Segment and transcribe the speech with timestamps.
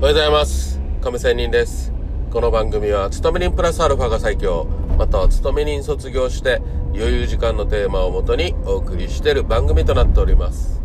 [0.00, 0.80] おはようございます。
[1.00, 1.92] 亀仙人です。
[2.30, 4.64] この番組は勤め人プラスアルファが最強
[4.96, 6.62] または勤め人卒業して
[6.94, 10.80] 余裕時間のテーマをもとにお送りしている番組となっております。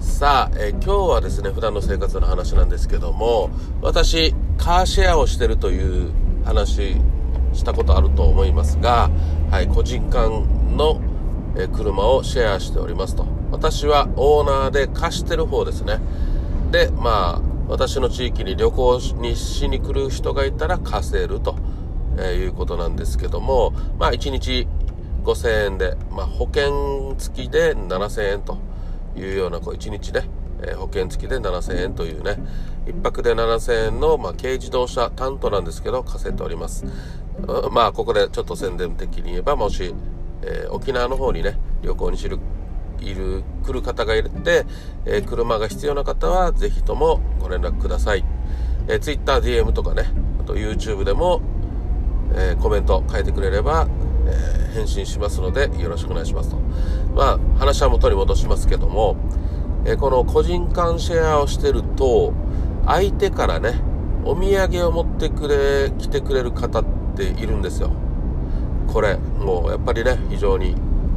[0.00, 3.50] さあ、え今日はですね普段の生活の話なんですけども
[3.80, 6.10] 私カーシェアをしてるという
[6.44, 6.96] 話
[7.52, 9.08] したことあると思いますが、
[9.52, 11.00] はい、個人間の
[11.56, 13.24] え車をシェアしておりますと。
[13.52, 16.00] 私はオーナーで貸してる方ですね。
[16.72, 21.56] でまあ私の地域に旅行にしに来る人がいたら貸せると、
[22.18, 24.68] えいうことなんですけども、まあ1日
[25.24, 28.58] 5000円で、まあ保険付きで7000円と
[29.16, 30.28] いうような、こう1日ね、
[30.62, 32.36] え保険付きで7000円というね、
[32.84, 36.84] 1泊で7000円の、まあ、軽自動車担当なんですけど、貸せております。
[37.70, 39.94] まあここでちょっと宣伝的に言えば、もし、
[40.42, 42.38] えー、沖縄の方にね、旅行にしる
[43.02, 44.64] いる、来る方がいるって、
[45.04, 48.24] えー、車が必要な方は、ぜひともご連絡ください。
[48.88, 50.04] え、Twitter、DM とかね、
[50.40, 51.40] あと YouTube でも、
[52.34, 53.86] え、コメント書いてくれれば、
[54.26, 56.56] え、返信しますので、よろしくお願いしますと。
[57.14, 59.16] まあ、話は元に戻しますけども、
[59.84, 62.32] え、この個人間シェアをしてると、
[62.86, 63.80] 相手からね、
[64.24, 66.84] お土産を持ってくれ、来てくれる方っ
[67.16, 67.90] ているんですよ。
[68.92, 70.74] これ、もうやっぱりね、非常に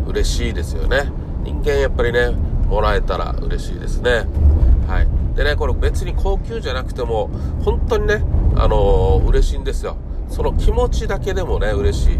[0.07, 1.11] 嬉しいですよね。
[1.45, 2.31] 人間やっぱりね、
[2.67, 4.25] もらえたら嬉しいですね。
[4.87, 5.35] はい。
[5.35, 7.29] でね、これ別に高級じゃなくても、
[7.63, 8.23] 本当にね、
[8.55, 9.97] あのー、嬉しいんですよ。
[10.27, 12.17] その気持ちだけでもね、嬉しい。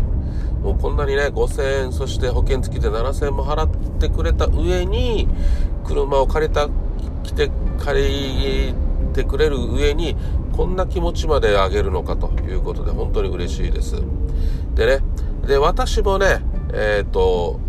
[0.61, 5.27] もうこんなにね、5000円、そして保険付きで7000円も払ってくれた上に、
[5.83, 6.69] 車を借りた、
[7.23, 7.99] 来て、借
[8.67, 8.73] り
[9.13, 10.15] てくれる上に、
[10.55, 13.95] こんな気持ちまであげるのかということで、本当に嬉しいです。
[14.75, 14.99] でね、
[15.47, 16.41] で、私もね、
[16.73, 17.59] えっ、ー、と、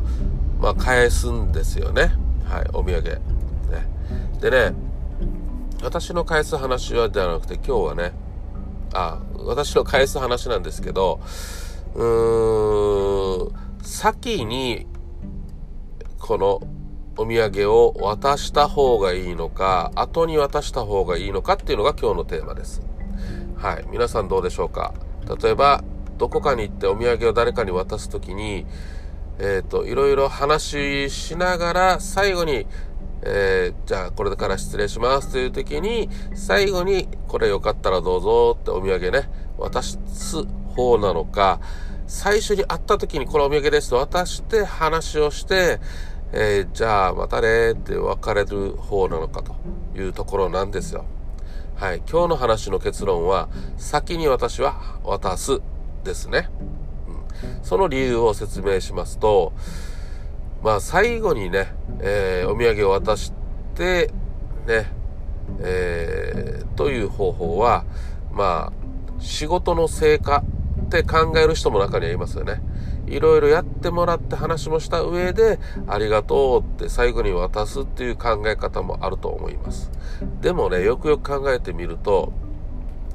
[0.67, 2.11] まあ、返すんですよね。
[2.45, 3.03] はい、お土産。
[3.05, 3.21] ね、
[4.41, 4.75] でね、
[5.81, 8.13] 私の返す話はではなくて、今日はね、
[8.93, 11.21] あ、私の返す話なんですけど、
[11.95, 14.89] うーん、先に、
[16.19, 16.61] この
[17.17, 22.83] お土産を渡した方がいいのか、後に渡した方がいいのかっていうのが今日のテーマです。
[23.55, 23.85] はい。
[23.93, 24.95] 皆さんどうでしょうか？
[25.41, 25.85] 例えば、
[26.19, 28.67] どこかに行ってお土産を誰かに渡すときに、
[29.39, 32.67] えっ、ー、と、いろいろ話ししながら、最後に、
[33.23, 39.99] えー、じゃあこれから失礼しますという時に、最後にこれよかったらどうぞってお土産ね、渡す
[40.75, 41.61] 方なのか、
[42.07, 45.81] 最初に会った時にこれお土産ですと渡して話をして、
[46.33, 49.57] えー、じゃあまたねって別れる方なのかと
[49.97, 51.05] いうところなんですよ。
[51.75, 52.03] はい。
[52.11, 55.61] 今日の話の結論は、先に私は渡す
[56.05, 56.49] ですね。
[57.63, 59.53] その理由を説明しますと、
[60.63, 63.33] まあ最後にね、えー、お土産を渡し
[63.75, 64.11] て、
[64.67, 64.91] ね、
[65.61, 67.85] えー、という方法は、
[68.33, 70.45] まあ、仕事の成果
[70.87, 72.61] って考える人も中にはいますよね。
[73.07, 79.91] いろいろやってもらって話もした上で、ありがとうって最後に渡すっていう考え方もあると思います。
[80.41, 82.33] でもね、よくよく考えてみると、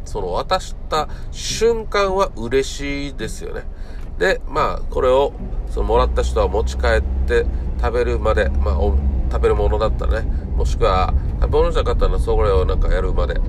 [0.06, 3.64] その渡した瞬間は嬉しいですよね。
[4.22, 5.34] で、まあ、これを、
[5.72, 7.44] そのもらった人は持ち帰って
[7.82, 8.76] 食べるまで、まあ、
[9.32, 11.12] 食べるものだったらね、もしくは、
[11.42, 13.42] 食べ物じゃなかったらそれをなんかやるまで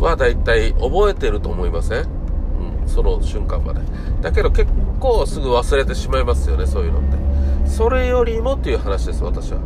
[0.00, 3.80] は、だいたい覚えてると思いません、うん、その瞬間まで。
[4.22, 7.18] だけど結構すぐ忘れてしまいますよね、そういうのって。
[7.68, 9.58] それよりもっていう話です、私は。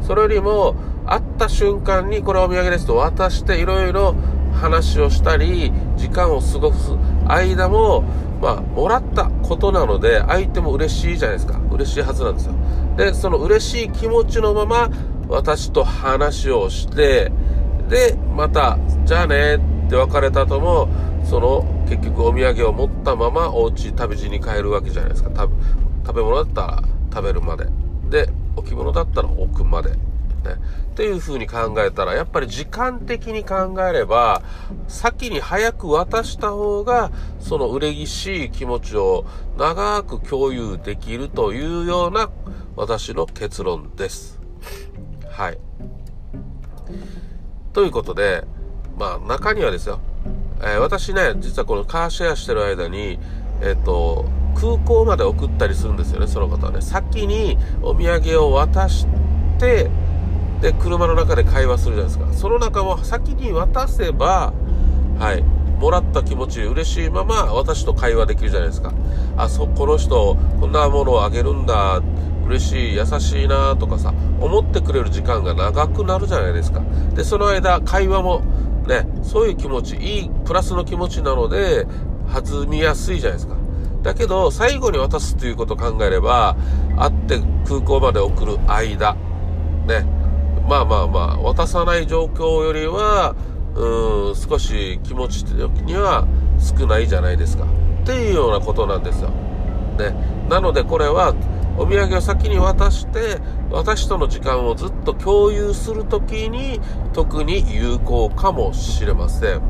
[0.00, 4.14] それよりも、会った瞬間にこれお土産ですと渡していろいろ
[4.54, 6.92] 話をしたり、時間を過ごす
[7.26, 8.02] 間も、
[8.40, 11.60] まあ、もらったことなので、相手も嬉しいじゃないですか。
[11.70, 12.54] 嬉しいはずなんですよ。
[12.96, 14.90] で、その嬉しい気持ちのまま、
[15.28, 17.32] 私と話をして、
[17.88, 19.56] で、また、じゃあね
[19.86, 20.88] って別れた後も、
[21.24, 25.30] その、結局お土産を持ったまま、お家旅路に帰るわけじゃないですか。
[26.06, 27.66] 食べ物だったら食べるまで。
[28.10, 29.92] で、置物だったら置くまで。
[30.46, 30.56] ね。
[30.92, 34.42] っていう風に考えたら、やっぱり時間的に考えれば、
[34.88, 37.10] 先に早く渡した方が、
[37.40, 39.26] その嬉しい気持ちを
[39.58, 42.30] 長く共有できるというような
[42.76, 44.40] 私の結論です。
[45.30, 45.58] はい。
[47.72, 48.44] ということで、
[48.98, 50.00] まあ中にはですよ、
[50.60, 53.18] えー、私ね、実はこのカーシェアしてる間に、
[53.60, 56.80] えっ、ー、と、空港まで送ったりするんですよね、その方はね。
[56.80, 59.06] 先にお土産を渡し
[59.58, 59.90] て、
[60.60, 62.32] で、車の中で会話するじゃないですか。
[62.32, 64.52] その中も先に渡せば、
[65.18, 65.42] はい、
[65.78, 68.92] もらった気持ち嬉しいまま私と会話できるじゃないですか。
[69.36, 72.00] あ、そ、この人、こんなものをあげるんだ、
[72.46, 76.82] 嬉しい、優しいなとかさ、思ってくれる時間が長くなるじゃないですか。
[77.14, 78.42] で、その間、会話も
[78.86, 81.86] ね、そういう気持ち、いいプラスの気持ちなので、
[82.32, 83.56] 弾みやすいじゃないですか。
[84.02, 86.56] だけど、最後に渡すということを考えれば、
[86.96, 89.16] 会って空港まで送る間、
[89.86, 90.06] ね、
[90.68, 93.36] まあまあまあ、渡さない状況よりは、
[93.76, 96.26] うん、少し気持ち的には
[96.58, 97.64] 少ないじゃないですか。
[98.02, 99.30] っていうようなことなんですよ。
[99.98, 100.14] ね。
[100.48, 101.34] なのでこれは、
[101.78, 103.38] お土産を先に渡して、
[103.70, 106.80] 私との時間をずっと共有するときに、
[107.12, 109.60] 特に有効かもしれません。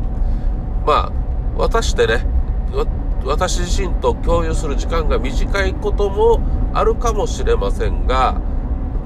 [0.87, 2.27] まあ、渡してね、
[3.25, 6.41] 私自身と共有する時間が短いことも
[6.73, 8.41] あるかもしれませんが、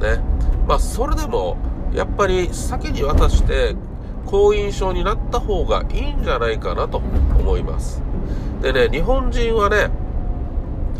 [0.00, 0.20] ね。
[0.68, 1.56] まあ、それでも、
[1.94, 3.74] やっぱり先に渡して
[4.26, 8.02] 好印象になった方がいいんじゃないかなと思います。
[8.62, 9.90] でね、日本人はね、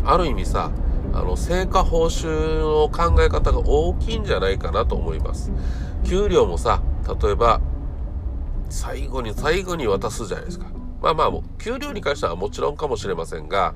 [0.03, 0.71] ある意味さ、
[1.13, 2.27] あの、成果報酬
[2.59, 5.51] の考え方が大きいんじゃないかなと思います。
[6.03, 6.81] 給料もさ、
[7.21, 7.61] 例えば、
[8.69, 10.65] 最後に最後に渡すじゃないですか。
[11.01, 13.73] まあまあ、給料に関してはもちろんかもしれませんが、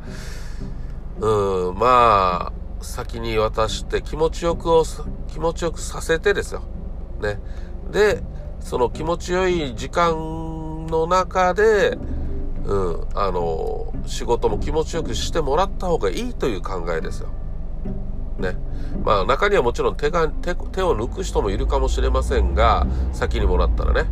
[1.19, 4.83] うん、まあ、先に渡して気持ちよくを、
[5.27, 6.63] 気持ちよくさせてですよ。
[7.21, 7.39] ね。
[7.91, 8.21] で、
[8.59, 11.97] その気持ちよい時間の中で、
[12.65, 17.29] うん、あの、仕事も気持ちよくしてもらった方がいいという考えですよ。
[18.39, 18.57] ね。
[19.03, 24.09] まあ中にはもちろん手が手手を抜く人もいるかもしれませんが、先にもらったらね。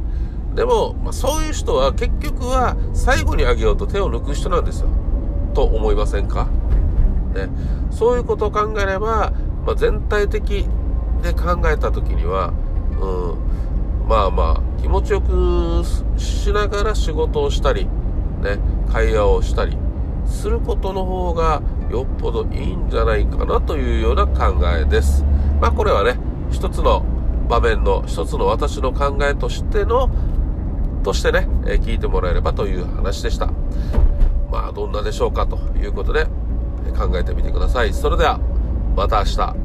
[0.55, 4.89] でも、まあ、そういう人は結局は最後にあげようと手を抜く人なんですよ。
[5.55, 6.47] と思いませんか？
[7.33, 7.49] ね。
[7.89, 9.33] そういうことを考えれば、
[9.65, 10.67] まあ、全体的
[11.23, 12.53] で考えた時には、
[13.03, 15.83] うん、まあまあ気持ちよく
[16.17, 18.59] しながら仕事をしたり、ね、
[18.91, 19.77] 会話をしたり
[20.25, 21.61] することの方が
[21.91, 25.23] よっぽどいいんじゃないかなというような考えです。
[25.61, 26.17] まあこれはね、
[26.51, 27.05] 一つの
[27.49, 30.09] 場面の一つの私の考えとしての、
[31.03, 33.47] としてね、え聞いてもらえればという話でした。
[34.51, 36.25] まあどんなでしょうかということで
[36.97, 37.93] 考えてみてください。
[37.93, 38.39] それでは
[38.95, 39.55] また明日。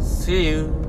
[0.00, 0.83] See you!